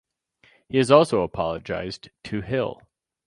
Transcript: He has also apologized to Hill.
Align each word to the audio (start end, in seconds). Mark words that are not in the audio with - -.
He 0.67 0.79
has 0.79 0.89
also 0.89 1.21
apologized 1.21 2.09
to 2.23 2.41
Hill. 2.41 2.81